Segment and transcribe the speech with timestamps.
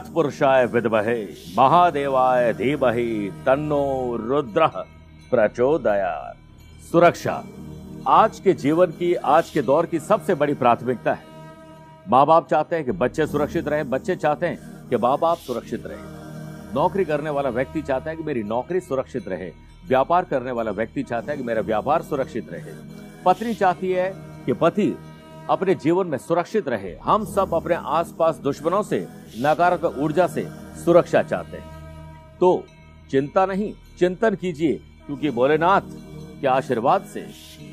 [0.00, 1.24] तत्पुरुषाय विद्महे,
[1.58, 4.66] महादेवाय धीमहि, तन्नो रुद्र
[5.30, 6.36] प्रचोदयात।
[6.92, 7.44] सुरक्षा,
[8.08, 11.24] आज के जीवन की, आज के दौर की सबसे बड़ी प्राथमिकता है।
[12.08, 15.86] माँ बाप चाहते हैं कि बच्चे सुरक्षित रहें, बच्चे चाहते हैं कि माँ बाप सुरक्षित
[15.86, 19.52] रहें। नौकरी करने वाला व्यक्ति चाहता है कि मेरी नौकरी सुरक्षित रहे।
[19.88, 22.72] व्यापार करने वाला व्यक्ति चाहता है कि मेरा व्यापार सुरक्षित रहे।
[23.24, 24.14] पत्नी चाहती है
[24.46, 24.98] कि पति
[25.50, 29.06] अपने जीवन में सुरक्षित रहे। हम सब अपने आसपास दुश्मनों से,
[29.38, 30.46] नकारात्मक ऊर्जा से
[30.84, 32.64] सुरक्षा चाहते हैं। तो
[33.10, 34.72] चिंता नहीं, चिंतन कीजिए,
[35.06, 35.80] क्योंकि भोलेनाथ
[36.40, 37.26] के आशीर्वाद से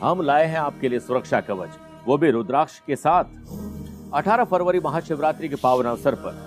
[0.03, 1.69] हम लाए हैं आपके लिए सुरक्षा कवच।
[2.05, 3.23] वो भी रुद्राक्ष के साथ।
[4.13, 6.45] 18 फरवरी महाशिवरात्रि के पावन अवसर पर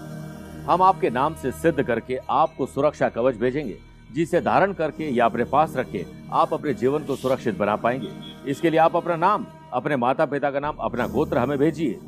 [0.70, 5.45] हम आपके नाम से सिद्ध करके आपको सुरक्षा कवच भेजेंगे। जिसे धारण करके या अपने
[5.45, 8.08] पास रख के आप अपने जीवन को सुरक्षित बना पाएँगे।
[8.50, 11.98] इसके लिए आप अपना नाम, अपने माता पिता का नाम, अपना गोत्र हमें भेजिए।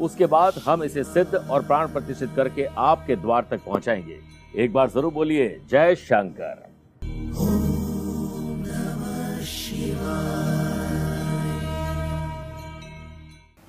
[0.00, 4.18] उसके बाद हम इसे सिद्ध और प्राण प्रतिष्ठित करके आपके द्वार तक पहुंचाएँगे।
[4.54, 6.66] एक बार ज़रूर बोलिए, जय शंकर।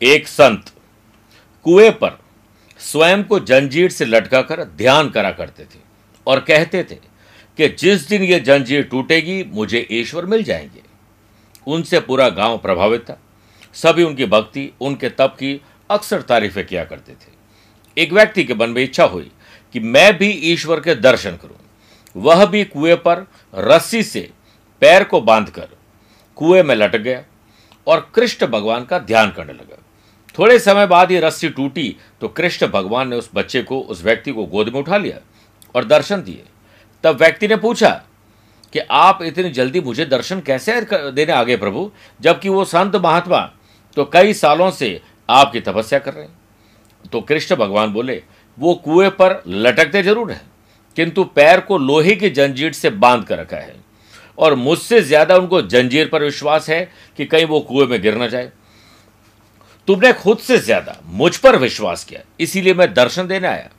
[0.02, 0.72] एक संत
[1.66, 2.18] कुएँ पर
[2.80, 5.80] स्वयं को जंजीर से लटकाकर ध्यान करा करते थे
[6.28, 7.09] और कहते थे
[7.60, 10.82] कि जिस दिन ये जंजीर टूटेगी, मुझे ईश्वर मिल जाएँगे।
[11.68, 13.20] उनसे पूरा गाँव प्रभावित था।
[13.74, 17.32] सभी उनकी भक्ति, उनके तप की अक्सर तारीफें किया करते थे।
[17.98, 19.32] एक व्यक्ति के मन में इच्छा हुई
[19.74, 21.58] कि मैं भी ईश्वर के दर्शन करूँ।
[22.16, 24.30] वह भी कुएँ पर रस्सी से
[24.82, 25.68] पैर को बांधकर
[26.36, 27.24] कुएँ में लटक गया
[27.88, 29.84] और कृष्ण भगवान का ध्यान करने लगा।
[30.40, 34.32] थोड़े समय बाद ये रस्सी टूटी तो कृष्ण भगवान ने उस बच्चे को, उस व्यक्ति
[34.32, 35.20] को गोद में उठा लिया
[35.76, 36.44] और दर्शन दिए।
[37.04, 37.90] तब व्यक्ति ने पूछा
[38.74, 41.90] कि आप इतनी जल्दी मुझे दर्शन कैसे देने आगे प्रभु?
[42.20, 43.40] जबकि वो संत महात्मा
[43.98, 45.00] तो कई सालों से
[45.30, 48.22] आपकी तपस्या कर रहे हैं। तो कृष्ण भगवान बोले,
[48.58, 50.42] वो कुएँ पर लटकते ज़रूर हैं,
[50.98, 53.76] किंतु पैर को लोहे की जंजीर से बाँध कर रखा है
[54.38, 56.88] और मुझसे ज़्यादा उनको जंजीर पर विश्वास है
[57.18, 58.52] कि कहीं वो कुएँ में गिर ना जाए।
[59.88, 63.70] तुमने खुद से ज़्यादा मुझ पर विश्वास किया, इसीलिए मैं दर्शन देने आया।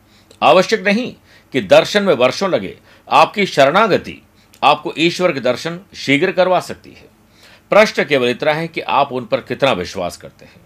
[0.43, 1.13] आवश्यक नहीं
[1.55, 2.77] कि दर्शन में वर्षों लगे
[3.11, 4.21] आपकी शरणागति
[4.63, 7.09] आपको ईश्वर के दर्शन शीघ्र करवा सकती है।
[7.73, 10.61] प्रश्न केवल इतना है कि आप उन पर कितना विश्वास करते हैं।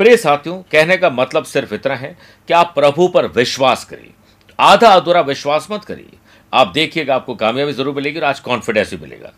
[0.00, 2.16] प्रिय साथियों, कहने का मतलब सिर्फ़ इतना है
[2.48, 4.12] कि आप प्रभु पर विश्वास करिए।
[4.58, 6.18] आधा अधूरा विश्वास मत करिए।
[6.52, 9.32] आप देखिएगा, आपको कामयाबी ज़रूर मिलेगी और आज कॉन्फिडेंस भी मिलेगा।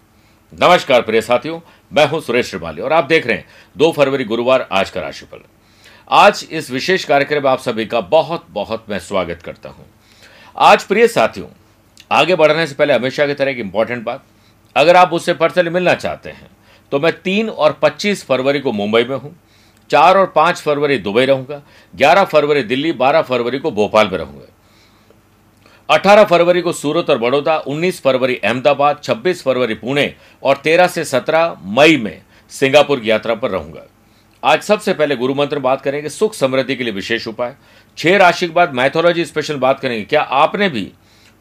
[0.53, 1.61] नमस्कार प्रिय साथियों,
[1.93, 3.47] मैं हूँ सुरेश श्रीमाली और आप देख रहे हैं
[3.77, 5.43] दो फरवरी गुरुवार आज का राशिफल।
[6.11, 9.87] आज इस विशेष कार्यक्रम में आप सभी का बहुत बहुत मैं स्वागत करता हूँ।
[10.57, 11.47] आज प्रिय साथियों
[12.11, 14.23] आगे बढ़ने से पहले हमेशा की तरह एक इंपॉर्टेंट बात,
[14.77, 16.51] अगर आप उससे पर्सनली मिलना चाहते हैं
[16.93, 19.35] तो मैं तीन और पच्चीस फरवरी को मुंबई में हूँ,
[19.91, 21.61] चार और पाँच फरवरी दुबई रहूँगा,
[21.95, 24.47] ग्यारह फरवरी दिल्ली, बारह फरवरी को भोपाल में रहूँगा।
[25.89, 31.05] अठारह फरवरी को सूरत और बड़ौदा, उन्नीस फरवरी अहमदाबाद, छब्बीस फरवरी पुणे और तेरह से
[31.05, 33.83] सत्रह मई में सिंगापुर की यात्रा पर रहूँगा।
[34.43, 37.55] आज सबसे पहले गुरु मंत्र बात करेंगे, सुख समृद्धि के लिए विशेष उपाय।
[37.99, 40.91] छह राशि के बाद मैथोलॉजी स्पेशल बात करेंगे। क्या आपने भी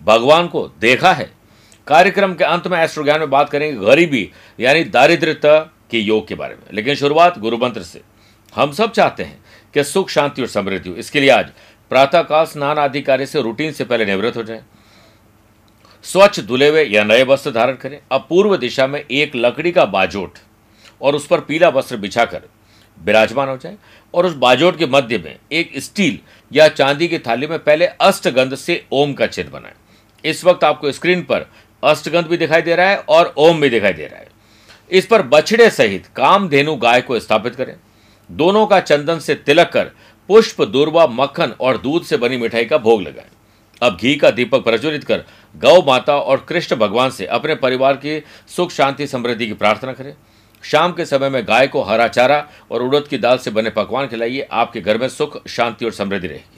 [0.03, 1.31] भगवान को देखा है।
[1.87, 5.59] कार्यक्रम के अंत में एस्ट्रो ज्ञान में बात करेंगे गरीबी, यानी दारिद्रता
[5.91, 8.01] के योग के बारे में। लेकिन शुरुआत गुरु मंत्र से।
[8.55, 11.47] हम सब चाहते हैं कि सुख, शांति और समृद्धि हो। इसके लिए आज
[11.89, 14.61] प्रातःकाल स्नान आदि कार्य से रूटीन से पहले निवृत्त हो जाए।
[16.03, 19.85] स्वच्छ धुले हुए या नए वस्त्र धारण करें। अब पूर्व दिशा में एक लकड़ी का
[19.85, 20.33] बाजोट
[21.01, 22.41] और उस पर पीला वस्त्र बिछाकर
[23.03, 23.77] विराजमान हो जाए।
[24.13, 26.19] और उस बाजोट के मध्य में एक स्टील
[26.53, 29.73] या चांदी की थाली में पहले अष्टगंध से ओम का चिन्ह बनाए।
[30.25, 31.45] इस वक्त आपको स्क्रीन पर
[31.83, 34.27] अष्टगंध भी दिखाई दे रहा है और ओम भी दिखाई दे रहा है।
[34.91, 37.75] इस पर बछड़े सहित कामधेनु गाय को स्थापित करें।
[38.29, 39.91] दोनों का चंदन से तिलक कर
[40.29, 43.27] पुष्प दूरबा मक्खन और दूध से बनी मिठाई का भोग लगाएँ।
[43.81, 45.23] अब घी का दीपक प्रज्वलित कर
[45.55, 50.13] गौ माता और कृष्ण भगवान से अपने परिवार की सुख, शांति, समृद्धि की प्रार्थना करें।
[50.63, 54.07] शाम के समय में गाय को हरा चारा और उड़द की दाल से बने पकवान
[54.07, 56.54] खिलाइए। आपके घर में सुख, शांति और समृद्धि रहेगी।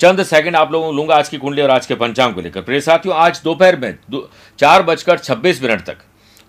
[0.00, 2.62] चंद सेकंड आप लोगों को लूँगा आज की कुंडली और आज के पंचांग को लेकर।
[2.62, 5.98] प्रिय साथियों आज दोपहर में दो, चार बजकर छब्बीस मिनट तक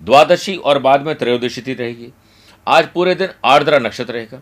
[0.01, 2.11] द्वादशी और बाद में त्रयोदशी तिथि रहेगी।
[2.67, 4.41] आज पूरे दिन आर्द्रा नक्षत्र रहेगा।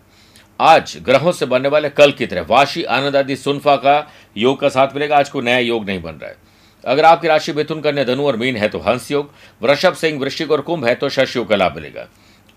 [0.59, 3.97] आज ग्रहों से बनने वाले कल की तरह वाशी आनंद आदि सुनफा का
[4.37, 6.37] योग का साथ मिलेगा। आज को नया योग नहीं बन रहा है।
[6.83, 9.31] अगर आपकी राशि मिथुन कन्या धनु और मीन है तो हंस योग
[9.61, 12.07] वृषभ सिंह वृश्चिक और कुंभ है तो शश योग का लाभ मिलेगा।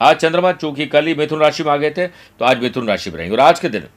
[0.00, 3.10] आज चंद्रमा चूँकि कल ही मिथुन राशि में आ गए थे तो आज मिथुन राशि
[3.10, 3.88] में रहेंगे। और आज के दिन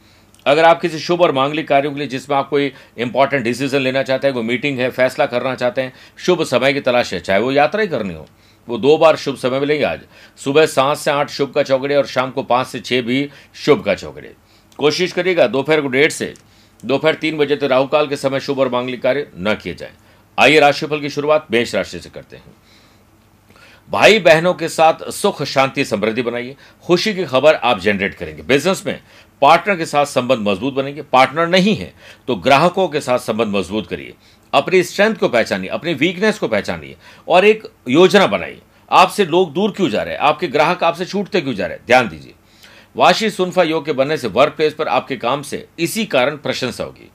[0.48, 4.04] अगर आप किसी शुभ और मांगलिक कार्यों के लिए जिसमें आप कोई इंपॉर्टेंट डिसीज़न लेना
[4.04, 7.40] चाहते हैं, कोई मीटिंग है, फैसला करना चाहते हैं, शुभ समय की तलाश है, चाहे
[7.40, 8.26] वो यात्रा ही करनी हो,
[8.68, 10.02] वो दो बार शुभ समय मिलेंगे आज।
[10.38, 13.84] सुबह सात से आठ शुभ का चौकड़े और शाम को पाँच से छः भी शुभ
[13.84, 14.34] का चौकड़े
[14.80, 16.34] कोशिश करिएगा, दोपहर को डेढ़ से,
[16.86, 19.92] दोपहर तीन बजे तक राहुकाल के समय शुभ और मांगलिक कार्य न किए जाए।
[20.38, 22.56] आइए राशिफल की शुरुआत मेष राशि से करते हैं।
[23.90, 28.84] भाई बहनों के साथ सुख, शांति, समृद्धि बनाइए। खुशी की खबर आप जनरेट करेंगे। बिज़नेस
[28.86, 29.00] में
[29.42, 31.94] पार्टनर के साथ संबंध मज़बूत बनेंगे, पार्टनर नहीं है
[32.28, 34.14] तो ग्राहकों के साथ संबंध मज़बूत करिए।
[34.54, 36.96] अपनी स्ट्रेंथ को पहचानिए, अपनी वीकनेस को पहचानिए
[37.28, 38.62] और एक योजना बनाइए।
[38.92, 40.22] आपसे लोग दूर क्यों जा रहे हैं?
[40.22, 41.84] आपके ग्राहक आपसे छूटते क्यों जा रहे हैं?
[41.88, 42.34] ध्यान दीजिए।
[42.96, 46.84] वाशी सुनफा योग के बनने से वर्क प्लेस पर आपके काम से इसी कारण प्रशंसा
[46.84, 47.10] होगी।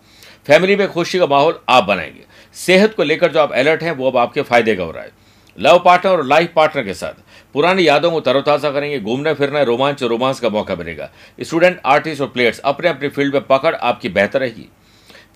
[0.46, 4.10] फैमिली में खुशी का माहौल आप बनाएँगे। सेहत को लेकर जो आप अलर्ट हैं, वो
[4.10, 5.10] अब आपके फ़ायदे का हो रहा है।
[5.58, 7.12] लव पार्टनर और लाइफ पार्टनर के साथ।
[7.52, 11.10] पुरानी यादों को तरोताजा करेंगे, घूमने फिरने, रोमांच और रोमांस का मौका मिलेगा।
[11.40, 14.68] स्टूडेंट आर्टिस्ट और प्लेयर्स अपने अपने फ़ील्ड में पकड़, आपकी बेहतर रहेगी।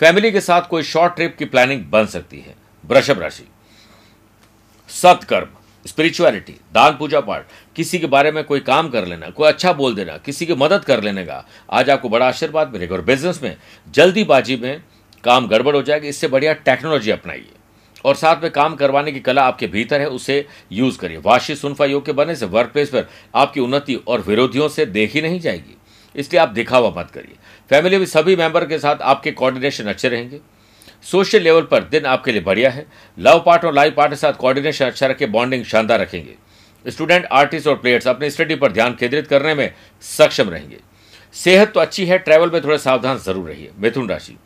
[0.00, 2.54] फैमिली के साथ कोई शॉर्ट ट्रिप की प्लानिंग बन सकती है।
[2.86, 3.48] वृषभ राशि।
[4.88, 5.48] सत्कर्म।
[5.86, 7.46] स्पिरिचुअलिटी दान, पूजा, पाठ।
[7.76, 10.84] किसी के बारे में कोई काम कर लेना, कोई अच्छा बोल देना, किसी की मदद
[10.84, 13.56] कर लेने का आज आपको बड़ा आशीर्वाद मिलेगा और बिज़नेस में
[13.90, 14.82] जल्दीबाजी में
[15.24, 17.50] काम गड़बड़ हो जाएगा। इससे बढ़िया टेक्नोलॉजी अपनाइए।
[18.04, 21.84] और साथ में काम करवाने की कला आपके भीतर है, उसे यूज़ करिए। वाशी सुनफा
[21.84, 25.76] योग के बनने से वर्क प्लेस पर आपकी उन्नति और विरोधियों से देखी नहीं जाएगी।
[26.14, 27.36] इसलिए आप दिखावा मत करिए।
[27.70, 30.40] फैमिली में सभी मेंबर के साथ आपके कोऑर्डिनेशन अच्छे रहेंगे।
[31.04, 32.86] सोशल लेवल पर दिन आपके लिए बढ़िया है।
[33.18, 37.66] लव पार्ट और लाइफ पार्ट के साथ कोऑर्डिनेशन अच्छा रखे बॉन्डिंग शानदार रखेंगे। स्टूडेंट आर्टिस्ट
[37.66, 39.70] और प्लेयर्स अपनी स्टडी पर ध्यान केंद्रित करने में
[40.02, 40.78] सक्षम रहेंगे।
[41.34, 44.36] सेहत तो अच्छी है ट्रैवल में थोड़ा सावधान ज़रूर रहिए। मिथुन राशि।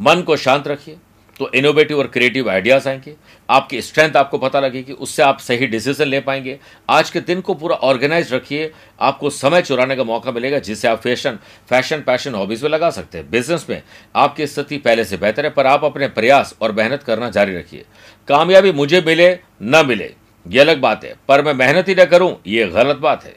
[0.00, 0.96] मन को शांत रखिए।
[1.38, 3.14] तो इनोवेटिव और क्रिएटिव आइडियाज़ आएँगे।
[3.50, 6.58] आपकी स्ट्रेंथ आपको पता लगेगी, उससे आप सही डिसीज़न ले पाएँगे।
[6.90, 8.70] आज के दिन को पूरा ऑर्गेनाइज रखिए।
[9.00, 11.38] आपको समय चुराने का मौका मिलेगा, जिससे आप फ़ैशन
[11.70, 13.82] फ़ैशन पैशन हॉबीज में लगा सकते हैं। बिज़नेस में
[14.16, 17.84] आपकी स्थिति पहले से बेहतर है, पर आप अपने प्रयास और मेहनत करना जारी रखिए।
[18.28, 20.14] कामयाबी मुझे मिले, न मिले,
[20.48, 23.34] ये अलग बात है। पर मैं मेहनत ही न करूँ, ये गलत बात है।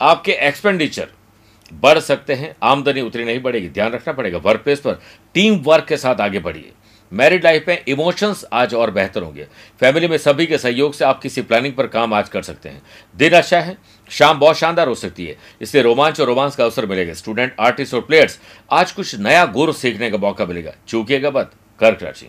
[0.00, 1.08] आपके एक्सपेंडिचर
[1.72, 5.00] बढ़ सकते हैं, आमदनी उतनी नहीं बढ़ेगी। ध्यान रखना पड़ेगा वर्क प्लेस पर
[5.34, 6.72] टीम वर्क के साथ आगे बढ़िए।
[7.14, 9.46] मैरिड लाइफ में इमोशंस आज और बेहतर होंगे।
[9.80, 12.82] फैमिली में सभी के सहयोग से आप किसी प्लानिंग पर काम आज कर सकते हैं।
[13.16, 13.76] दिन अच्छा है,
[14.10, 17.94] शाम बहुत शानदार हो सकती है इससे रोमांच और रोमांस का अवसर मिलेगा। स्टूडेंट, आर्टिस्ट
[17.94, 18.38] और प्लेयर्स,
[18.70, 22.28] आज कुछ नया गुर सीखने का मौका मिलेगा। चूकिएगा बत कर्क राशि।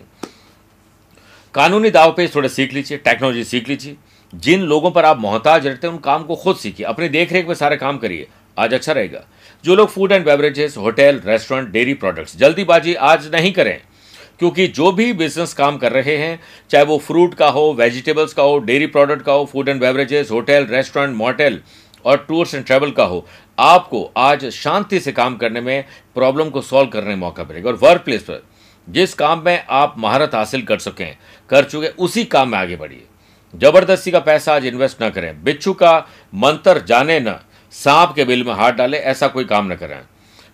[1.54, 3.96] कानूनी दाव पेज थोड़े सीख लीजिए, टेक्नोलॉजी सीख लीजिए।
[4.34, 7.54] जिन लोगों पर आप मोहताज रहते हैं, उन काम को खुद सीखिए। अपनी देखरेख में
[7.54, 8.26] सारे काम करिए।
[8.58, 9.24] आज अच्छा रहेगा।
[9.64, 13.80] जो लोग food and beverages hotel restaurant dairy products जल्दीबाजी आज नहीं करें।
[14.40, 16.38] क्योंकि जो भी बिज़नेस काम कर रहे हैं,
[16.70, 20.30] चाहे वो फ्रूट का हो वेजिटेबल्स का हो डेयरी प्रोडक्ट का हो food and beverages
[20.30, 21.60] hotel restaurant motel
[22.04, 23.26] और टूर्स एंड ट्रैवल का हो,
[23.58, 25.84] आपको आज शांति से काम करने में
[26.14, 28.42] प्रॉब्लम को सॉल्व करने में मौका मिलेगा। और वर्क प्लेस पर,
[28.88, 31.16] जिस काम में आप महारत हासिल कर सकें,
[31.50, 33.02] कर चुके, उसी काम में आगे बढ़िए।
[33.54, 35.98] ज़बरदस्ती का पैसा आज इन्वेस्ट न करें। बिच्छू का
[36.34, 37.34] मंत्र जाने न,
[37.74, 39.98] सांप के बिल में हाथ डाले, ऐसा कोई काम ना करें।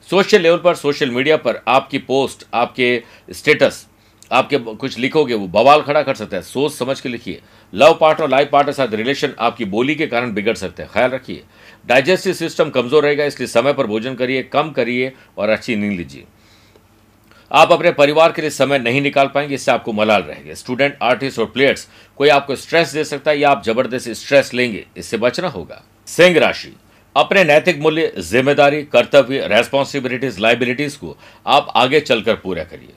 [0.08, 3.86] सोशल लेवल पर, सोशल मीडिया पर आपकी पोस्ट, आपके स्टेटस,
[4.30, 7.40] आपके कुछ लिखोगे, वो बवाल खड़ा कर सकता है। सोच समझ के लिखिए।
[7.72, 11.42] लव पार्टनर, लाइफ पार्टनर साथ रिलेशन आपकी बोली के कारण बिगड़ सकते हैं। ख्याल रखिए।
[11.86, 16.24] डाइजेस्टिव सिस्टम कमज़ोर रहेगा, इसलिए समय पर भोजन करिए, कम करिए और अच्छी नींद लीजिए।
[17.50, 21.38] आप अपने परिवार के लिए समय नहीं निकाल पाएँगे, इससे आपको मलाल रहेगा। स्टूडेंट, आर्टिस्ट
[21.38, 25.48] और प्लेयर्स, कोई आपको स्ट्रेस दे सकता है या आप ज़बरदस्ती स्ट्रेस लेंगे, इससे बचना
[25.48, 26.72] होगा। सिंह राशि।
[27.16, 31.16] अपने नैतिक मूल्य, ज़िम्मेदारी, कर्तव्य रेस्पॉन्सिबिलिटीज लाइबिलिटीज को
[31.46, 32.94] आप आगे चलकर पूरा करिए।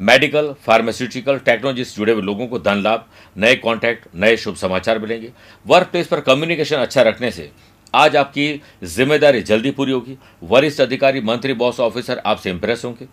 [0.00, 3.04] मेडिकल फार्मास्यूटिकल टेक्नोलॉजी से जुड़े हुए लोगों को धन लाभ,
[3.36, 5.30] नए कॉन्टैक्ट नए शुभ समाचार मिलेंगे।
[5.66, 7.50] वर्क प्लेस पर कम्युनिकेशन अच्छा रखने से
[7.94, 13.06] आज आपकी ज़िम्मेदारी जल्दी पूरी होगी। वरिष्ठ अधिकारी, मंत्री बॉस ऑफिसर आपसे इंप्रेस होंगे।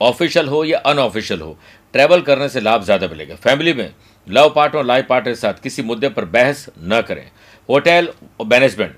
[0.00, 1.56] ऑफिशियल हो या अनऑफिशियल हो
[1.94, 3.90] ट्रैवल करने से लाभ ज़्यादा मिलेगा। फैमिली में
[4.26, 7.26] लव पार्टनर लाइफ पार्टनर के साथ किसी मुद्दे पर बहस न करें।
[7.68, 8.08] Hotel
[8.42, 8.96] management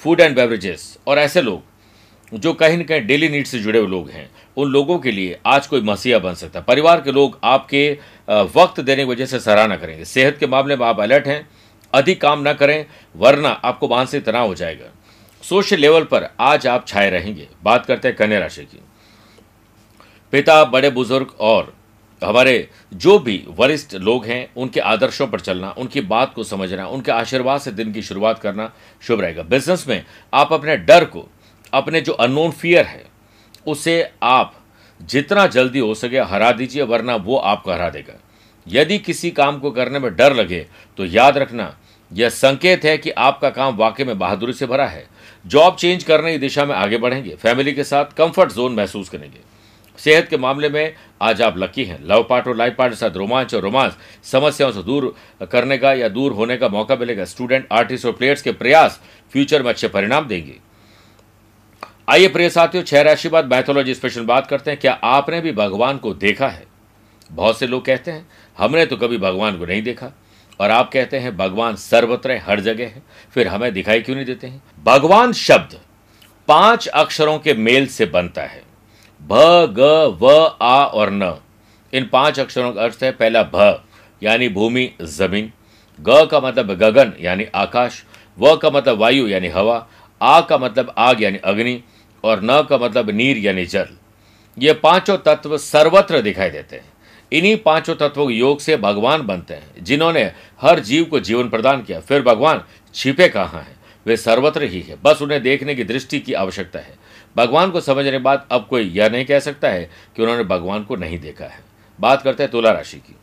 [0.00, 1.62] food and beverages, और ऐसे लोग,
[2.32, 5.38] जो कहीं ना कहीं डेली नीड से जुड़े हुए लोग हैं, उन लोगों के लिए
[5.46, 7.90] आज कोई मसीहा बन सकता है। परिवार के लोग आपके
[8.54, 11.48] वक्त देने की वजह से सराहना करेंगे। सेहत के मामले में आप अलर्ट हैं,
[11.92, 14.92] अधिक काम न करें, वरना आपको मानसिक तनाव हो जाएगा।
[15.42, 18.80] सोशल लेवल पर आज आप छाए रहेंगे। बात करते हैं कन्या राशि की।
[20.32, 21.72] पिता, बड़े बुज़ुर्ग और
[22.22, 27.12] हमारे जो भी वरिष्ठ लोग हैं, उनके आदर्शों पर चलना, उनकी बात को समझना, उनके
[27.12, 28.70] आशीर्वाद से दिन की शुरुआत करना
[29.02, 31.26] शुभ रहेगा। बिज़नेस में आप अपने डर को,
[31.72, 33.04] अपने जो अननोन फियर है,
[33.66, 34.54] उसे आप
[35.00, 38.18] जितना जल्दी हो सके हरा दीजिए, वरना वो आपको हरा देगा।
[38.66, 40.66] यदि किसी काम को करने में डर लगे
[40.98, 41.76] तो याद रखना,
[42.10, 45.06] यह संकेत है कि आपका काम वाकई में बहादुरी से भरा है।
[45.46, 49.38] जॉब चेंज करने की दिशा में आगे बढ़ेंगे फैमिली के साथ कंफर्ट जोन महसूस करेंगे।
[50.04, 53.10] सेहत के मामले में आज आप लकी हैं। लव पार्ट और लाइफ पार्ट के साथ
[53.10, 55.14] रोमांच और रोमांस, समस्याओं से दूर
[55.52, 59.00] करने का या दूर होने का मौका मिलेगा। स्टूडेंट आर्टिस्ट और प्लेयर्स के प्रयास
[59.32, 60.56] फ्यूचर में अच्छे परिणाम देंगे।
[62.08, 65.98] आइए प्रिय साथियों, छह राशि बाद मैथोलॉजी स्पेशल बात करते हैं। क्या आपने भी भगवान
[65.98, 66.66] को देखा है?
[67.32, 68.28] बहुत से लोग कहते हैं,
[68.58, 70.10] हमने तो कभी भगवान को नहीं देखा।
[70.60, 73.02] और आप कहते हैं, भगवान सर्वत्र हर जगह है।
[73.34, 74.62] फिर हमें दिखाई क्यों नहीं देते हैं?
[74.84, 75.80] भगवान शब्द
[76.48, 78.69] पाँच अक्षरों के मेल से बनता है।
[79.22, 79.32] भ,
[79.78, 79.80] ग,
[80.22, 81.38] व, आ और न।
[81.92, 83.82] इन पाँच अक्षरों का अर्थ है पहला भ,
[84.22, 85.52] यानी भूमि, ज़मीन।
[86.00, 88.04] ग का मतलब गगन, यानी आकाश।
[88.38, 89.86] व का मतलब वायु, यानी हवा।
[90.22, 91.82] आ का मतलब आग, यानी अग्नि।
[92.24, 93.86] और न का मतलब नीर, यानी जल।
[94.58, 96.92] ये पाँचों तत्व सर्वत्र दिखाई देते हैं।
[97.32, 101.82] इन्हीं पाँचों तत्वों के योग से भगवान बनते हैं, जिन्होंने हर जीव को जीवन प्रदान
[101.82, 103.76] किया। फिर भगवान छिपे कहाँ हैं?
[104.06, 106.94] वे सर्वत्र ही है। बस उन्हें देखने की दृष्टि की आवश्यकता है।
[107.36, 110.96] भगवान को समझने बाद अब कोई यह नहीं कह सकता है कि उन्होंने भगवान को
[110.96, 111.60] नहीं देखा है।
[112.00, 113.16] बात करते हैं तुला राशि की।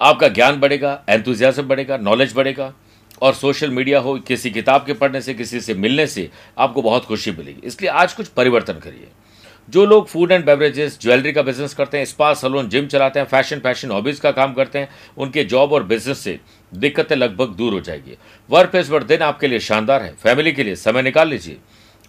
[0.00, 2.74] आपका ज्ञान बढ़ेगा एंथुजियाजम बढ़ेगा नॉलेज बढ़ेगा
[3.22, 7.04] और सोशल मीडिया हो, किसी किताब के पढ़ने से, किसी से मिलने से आपको बहुत
[7.04, 9.08] खुशी मिलेगी। इसलिए आज कुछ परिवर्तन करिए।
[9.70, 13.26] जो लोग फ़ूड एंड बेवरेजेस ज्वेलरी का बिज़नेस करते हैं स्पा सलून जिम चलाते हैं
[13.26, 16.40] फ़ैशन फ़ैशन हॉबीज का काम करते हैं, उनके जॉब और बिज़नेस से
[16.74, 18.18] दिक्कतें लगभग दूर हो जाएगी।
[18.50, 21.56] वर्क प्लेस पर दिन आपके लिए शानदार है। फैमिली के लिए समय निकाल लीजिए।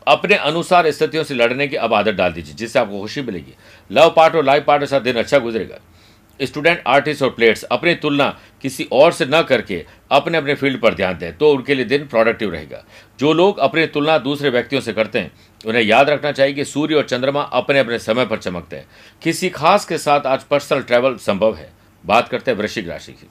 [0.08, 3.54] अपने अनुसार स्थितियों से लड़ने की अब आदत डाल दीजिए, जिससे आपको खुशी मिलेगी।
[3.92, 5.80] लव पार्ट और लाइफ पार्ट के साथ दिन अच्छा गुजरेगा।
[6.40, 8.28] स्टूडेंट आर्टिस्ट और प्लेयर्स अपनी तुलना
[8.62, 12.06] किसी और से न करके अपने अपने फ़ील्ड पर ध्यान दें तो उनके लिए दिन
[12.08, 12.84] प्रोडक्टिव रहेगा।
[13.20, 15.32] जो लोग अपनी तुलना दूसरे व्यक्तियों से करते हैं,
[15.66, 18.88] उन्हें याद रखना चाहिए कि सूर्य और चंद्रमा अपने अपने समय पर चमकते हैं।
[19.22, 21.70] किसी खास के साथ आज पर्सनल ट्रैवल संभव है।
[22.06, 23.28] बात करते हैं वृश्चिक राशि की।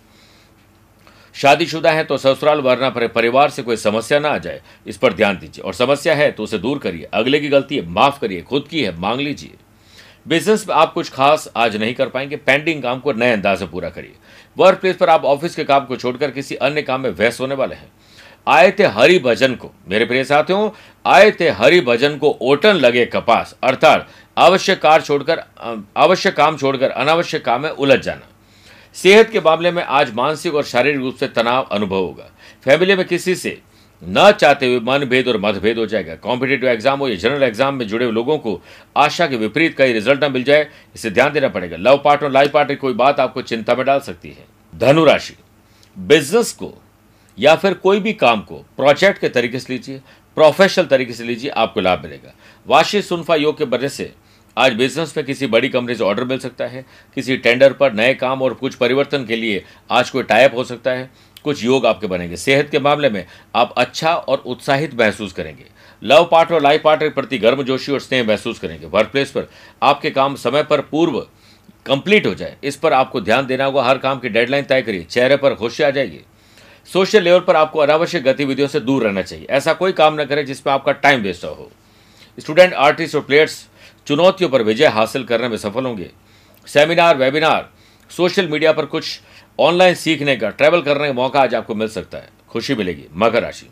[1.36, 5.12] शादीशुदा है तो ससुराल, वरना पर, परिवार से कोई समस्या ना आ जाए। इस पर
[5.12, 8.42] ध्यान दीजिए। और समस्या है तो उसे दूर करिए। अगले की गलती है, माफ़ करिए।
[8.42, 9.54] खुद की है, मांग लीजिए।
[10.28, 13.66] बिज़नेस में आप कुछ खास आज नहीं कर पाएँगे। पेंडिंग काम को नए अंदाज से
[13.66, 14.12] पूरा करिए।
[14.58, 17.54] वर्क प्लेस पर आप ऑफ़िस के काम को छोड़कर किसी अन्य काम में व्यस्त होने
[17.54, 17.90] वाले हैं।
[18.48, 20.70] आए थे हरि भजन को। मेरे प्रिय साथियों,
[21.06, 25.42] आए थे हरि भजन को ओटन लगे कपास। अर्थात आवश्यक कार छोड़कर
[25.96, 28.28] आवश्यक काम छोड़कर, अनावश्यक काम में उलझ जाना।
[28.96, 32.30] सेहत के मामले में आज मानसिक और शारीरिक रूप से तनाव अनुभव होगा।
[32.64, 33.58] फैमिली में किसी से
[34.02, 37.86] न चाहते हुए मनभेद और मतभेद हो जाएगा। कॉम्पिटेटिव एग्ज़ाम हो या जनरल एग्ज़ाम में
[37.88, 38.60] जुड़े लोगों को
[38.96, 42.30] आशा के विपरीत कई रिज़ल्ट न मिल जाए, इसे ध्यान देना पड़ेगा। लव पार्ट और
[42.30, 45.34] लाइफ पार्ट की कोई बात आपको चिंता में डाल सकती है। धनुराशि
[45.96, 46.72] बिज़नेस को
[47.38, 50.00] या फिर कोई भी काम को प्रोजेक्ट के तरीके से लीजिए
[50.36, 52.34] प्रोफेशनल तरीके से लीजिए, आपको लाभ मिलेगा।
[52.66, 54.12] वाशी सुनफा योग के वजह से
[54.56, 56.84] आज बिज़नेस में किसी बड़ी कंपनी से ऑर्डर मिल सकता है,
[57.16, 60.90] किसी टेंडर पर नए काम और कुछ परिवर्तन के लिए आज कोई टाइप हो सकता
[60.90, 61.10] है,
[61.44, 65.64] कुछ योग आपके बनेंगे। सेहत के मामले में आप अच्छा और उत्साहित महसूस करेंगे।
[66.02, 69.48] लव पार्ट और लाइफ पार्ट के प्रति गर्मजोशी और स्नेह महसूस करेंगे। वर्क प्लेस पर
[69.82, 71.18] आपके काम समय पर पूर्व
[71.86, 75.02] कंप्लीट हो जाए, इस पर आपको ध्यान देना होगा। हर काम की डेडलाइन तय करिए,
[75.02, 76.20] चेहरे पर खुशी आ जाएगी
[76.88, 80.44] सोशल लेवल पर आपको अनावश्यक गतिविधियों से दूर रहना चाहिए। ऐसा कोई काम न करें
[80.46, 81.70] जिसमें आपका टाइम वेस्ट हो।
[82.38, 83.66] स्टूडेंट आर्टिस्ट और प्लेयर्स
[84.06, 86.10] चुनौतियों पर विजय हासिल करने में सफल होंगे।
[86.66, 87.70] सेमिनार, वेबिनार,
[88.10, 89.20] सोशल मीडिया पर कुछ
[89.60, 93.42] ऑनलाइन सीखने का, ट्रैवल करने का मौका आज आपको मिल सकता है। खुशी मिलेगी। मकर
[93.42, 93.66] राशि।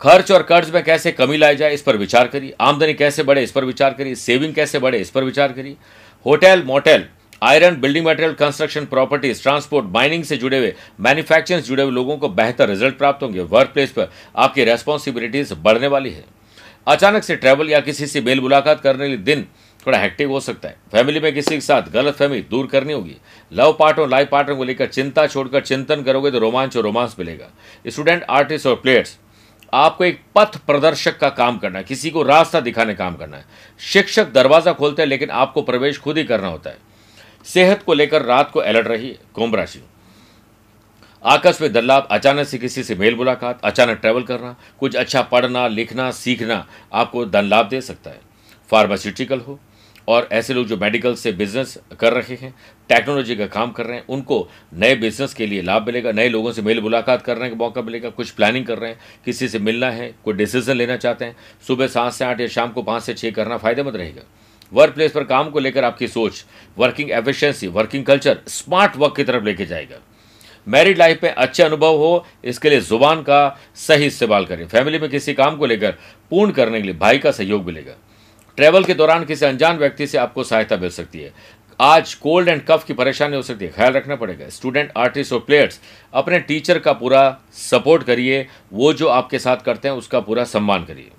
[0.00, 3.42] खर्च और कर्ज में कैसे कमी लाई जाए, इस पर विचार करिए। आमदनी कैसे बढ़े,
[3.42, 5.76] इस पर विचार करिए। सेविंग कैसे बढ़े, इस पर विचार करिए।
[6.26, 7.08] Hotel, motel,
[7.42, 12.16] iron, building material, construction properties, transport, mining से जुड़े हुए मैन्युफैक्चरिंग से जुड़े हुए लोगों
[12.16, 16.24] को बेहतर रिज़ल्ट प्राप्त होंगे। वर्क प्लेस पर आपकी रेस्पॉन्सिबिलिटीज बढ़ने वाली है।
[16.86, 19.46] अचानक से ट्रैवल या किसी से मेल मुलाकात करने के दिन
[19.86, 23.16] थोड़ा हेक्टिक हो सकता है। फैमिली में किसी के साथ गलत फहमी दूर करनी होगी।
[23.52, 27.48] लव पार्टनर लाइफ पार्टनर को लेकर चिंता छोड़कर चिंतन करोगे तो रोमांच और रोमांस मिलेगा।
[27.86, 29.18] स्टूडेंट आर्टिस्ट और प्लेयर्स
[29.72, 33.44] आपको एक पथ प्रदर्शक का काम करना है। किसी को रास्ता दिखाने काम करना है।
[33.80, 36.78] शिक्षक दरवाज़ा खोलते हैं, लेकिन आपको प्रवेश खुद ही करना होता है।
[37.44, 39.82] सेहत को लेकर रात को अलर्ट रही कुंभ राशि।
[41.24, 46.10] आकस्मिक दल्लाभ अचानक से किसी से मेल मुलाकात, अचानक ट्रैवल करना, कुछ अच्छा पढ़ना, लिखना,
[46.10, 48.20] सीखना आपको धन लाभ दे सकता है।
[48.70, 49.58] फार्मास्यूटिकल हो,
[50.08, 52.54] और ऐसे लोग जो मेडिकल से बिज़नेस कर रहे हैं
[52.90, 56.52] टेक्नोलॉजी का काम कर रहे हैं, उनको नए बिज़नेस के लिए लाभ मिलेगा, नए लोगों
[56.52, 59.90] से मेल मुलाकात करने का मौका मिलेगा, कुछ प्लानिंग कर रहे हैं, किसी से मिलना
[59.90, 63.14] है, कोई डिसीज़न लेना चाहते हैं, सुबह सात से आठ या शाम को पाँच से
[63.14, 64.22] छः करना फ़ायदेमंद रहेगा।
[64.72, 66.44] वर्क प्लेस पर काम को लेकर आपकी सोच
[66.78, 69.96] working efficiency working culture smart work की तरफ़ लेके जाएगा।
[70.66, 75.08] मैरिड लाइफ में अच्छे अनुभव हो, इसके लिए ज़ुबान का सही इस्तेमाल करें। फैमिली में
[75.10, 75.94] किसी काम को लेकर
[76.30, 77.94] पूर्ण करने के लिए भाई का सहयोग मिलेगा।
[78.58, 81.32] ट्रैवल के दौरान किसी अनजान व्यक्ति से आपको सहायता मिल सकती है।
[81.80, 85.38] आज कोल्ड एंड कफ की परेशानी हो सकती है, ख्याल रखना पड़ेगा। स्टूडेंट आर्टिस्ट और
[85.38, 85.80] प्लेयर्स
[86.12, 90.84] अपने टीचर का पूरा सपोर्ट करिए। वो जो आपके साथ करते हैं, उसका पूरा सम्मान
[90.84, 91.10] करिए।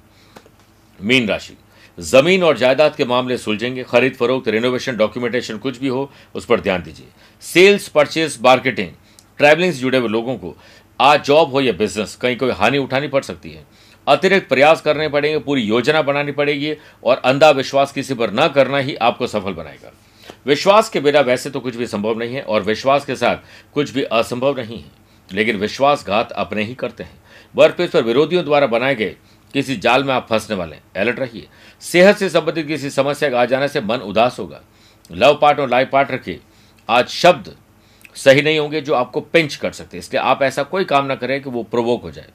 [0.99, 1.57] मीन राशि।
[1.97, 6.61] ज़मीन और जायदाद के मामले सुलझेंगे। खरीद फरोख्त रिनोवेशन डॉक्यूमेंटेशन कुछ भी हो, उस पर
[6.61, 7.07] ध्यान दीजिए।
[7.43, 8.89] सेल्स परचेज मार्केटिंग
[9.39, 10.55] ट्रैवलिंग से जुड़े हुए लोगों को
[10.99, 13.65] आज जॉब हो या बिज़नेस, कहीं कोई हानि उठानी पड़ सकती है।
[14.07, 16.73] अतिरिक्त प्रयास करने पड़ेंगे, पूरी योजना बनानी पड़ेगी
[17.03, 19.91] और अंधा विश्वास किसी पर न करना ही आपको सफल बनाएगा।
[20.45, 23.37] विश्वास के बिना वैसे तो कुछ भी संभव नहीं है और विश्वास के साथ
[23.73, 24.91] कुछ भी असंभव नहीं है,
[25.29, 27.17] लेकिन विश्वासघात अपने ही करते हैं।
[27.55, 29.15] वर्कप्लेस पर विरोधियों द्वारा बनाए गए
[29.53, 31.47] किसी जाल में आप फंसने वाले हैं। अलर्ट रहिए।
[31.81, 34.61] सेहत से संबंधित किसी समस्या का आ जाने से मन उदास होगा।
[35.09, 36.39] लव पार्ट और लाइफ पार्ट रखिए
[36.89, 37.55] आज शब्द
[38.15, 41.41] सही नहीं होंगे जो आपको पिंच कर सकते इसलिए आप ऐसा कोई काम ना करें
[41.43, 42.29] कि वो प्रोवोक हो जाए।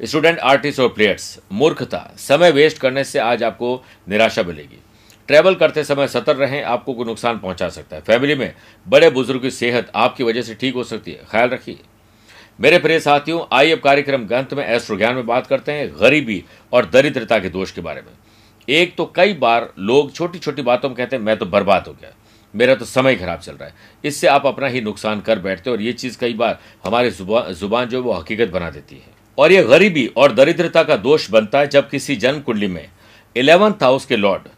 [0.00, 4.78] स्टूडेंट आर्टिस्ट और प्लेयर्स मूर्खता, समय वेस्ट करने से आज आपको निराशा मिलेगी।
[5.28, 8.54] ट्रैवल करते समय सतर्क रहें, आपको कोई नुकसान पहुँचा सकता है। फैमिली में
[8.86, 11.78] बड़े बुज़ुर्ग की सेहत आपकी वजह से ठीक हो सकती है। ख्याल रखिए।
[12.60, 16.42] मेरे प्रिय साथियों, आइए अब कार्यक्रम ग्रंथ में एस्ट्रो ज्ञान में बात करते हैं गरीबी
[16.72, 18.12] और दरिद्रता के दोष के बारे में।
[18.68, 21.92] एक तो कई बार लोग छोटी छोटी बातों में कहते हैं, मैं तो बर्बाद हो
[21.92, 22.12] गया।
[22.56, 25.76] मेरा तो समय खराब चल रहा है। इससे आप अपना ही नुकसान कर बैठते हो
[25.76, 29.52] और ये चीज़ कई बार हमारी ज़ुबान जो है वो हकीकत बना देती है। और
[29.52, 32.88] ये गरीबी और दरिद्रता का दोष बनता है जब किसी जन्म कुंडली में
[33.36, 34.48] इलेवंथ हाउस के लॉर्ड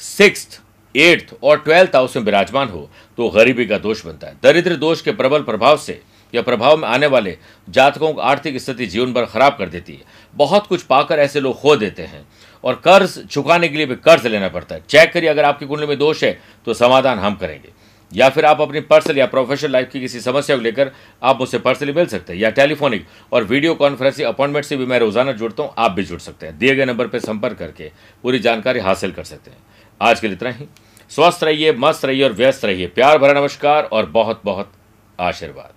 [0.00, 0.60] सिक्स
[0.94, 5.00] एट्थ और ट्वेल्थ हाउस में विराजमान हो तो गरीबी का दोष बनता है। दरिद्र दोष
[5.00, 6.00] के प्रबल प्रभाव से
[6.34, 7.36] या प्रभाव में आने वाले
[7.68, 10.02] जातकों को आर्थिक स्थिति जीवन भर खराब कर देती है।
[10.34, 12.26] बहुत कुछ पाकर ऐसे लोग खो देते हैं।
[12.64, 15.86] और कर्ज चुकाने के लिए भी कर्ज लेना पड़ता है। चेक करिए, अगर आपकी कुंडली
[15.86, 17.72] में दोष है तो समाधान हम करेंगे।
[18.12, 20.90] या फिर आप अपनी पर्सनल या प्रोफेशनल लाइफ की किसी समस्या को लेकर
[21.22, 24.98] आप मुझसे पर्सनली मिल सकते हैं, या टेलीफोनिक और वीडियो कॉन्फ्रेंसिंग अपॉइंटमेंट से भी मैं
[24.98, 27.90] रोज़ाना जुड़ता हूँ, आप भी जुड़ सकते हैं। दिए गए नंबर पर संपर्क करके
[28.24, 29.58] पूरी जानकारी हासिल कर सकते हैं।
[30.00, 30.66] आज के लिए इतना ही।
[31.10, 34.72] स्वस्थ रहिए, मस्त रहिए और व्यस्त रहिए। प्यार भरा नमस्कार और बहुत बहुत
[35.18, 35.73] आशीर्वाद।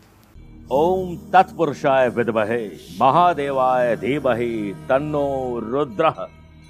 [0.71, 2.67] ओम तत्पुरुषाय विदमहे
[3.01, 6.09] महादेवाय धीमहि तन्नो रुद्र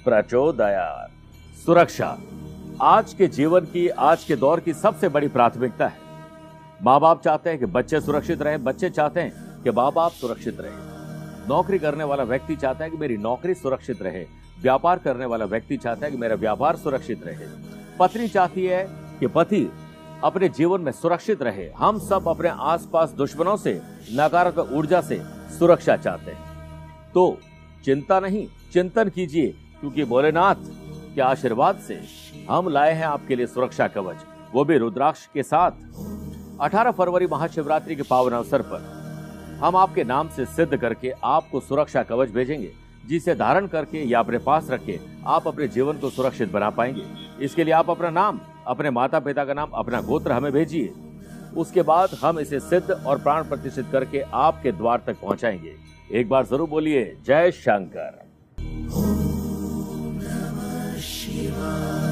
[0.04, 1.10] प्रचोदयात।
[1.66, 2.18] सुरक्षा,
[2.82, 5.96] आज के जीवन की, आज के दौर की सबसे बड़ी प्राथमिकता है।
[6.82, 10.60] माँ बाप चाहते हैं कि बच्चे सुरक्षित रहे, बच्चे चाहते हैं कि माँ बाप सुरक्षित
[10.60, 14.24] रहे। नौकरी करने वाला व्यक्ति चाहता है कि मेरी नौकरी सुरक्षित रहे।
[14.62, 17.46] व्यापार करने वाला व्यक्ति चाहता है कि मेरा व्यापार सुरक्षित रहे।
[17.98, 18.88] पत्नी चाहती है
[19.20, 19.72] कि पति
[20.24, 25.20] अपने जीवन में सुरक्षित रहे। हम सब अपने आसपास दुश्मनों से, नकारात्मक ऊर्जा से
[25.58, 27.38] सुरक्षा चाहते हैं। तो
[27.84, 29.46] चिंता नहीं, चिंतन कीजिए,
[29.80, 30.54] क्योंकि भोलेनाथ
[31.14, 32.00] के आशीर्वाद से
[32.50, 34.16] हम लाए हैं आपके लिए सुरक्षा कवच।
[34.54, 35.70] वो भी रुद्राक्ष के साथ।
[36.60, 38.98] 18 फरवरी महाशिवरात्रि के पावन अवसर पर
[39.62, 42.72] हम आपके नाम से सिद्ध करके आपको सुरक्षा कवच भेजेंगे,
[43.08, 47.02] जिसे धारण करके या अपने पास रख के आप अपने जीवन को सुरक्षित बना पाएँगे।
[47.40, 50.92] इसके लिए आप अपना नाम अपने माता पिता का नाम अपना गोत्र हमें भेजिए।
[51.56, 55.74] उसके बाद हम इसे सिद्ध और प्राण प्रतिष्ठित करके आपके द्वार तक पहुंचाएँगे।
[56.12, 58.26] एक बार ज़रूर बोलिए, जय शंकर।
[61.00, 62.07] शिवा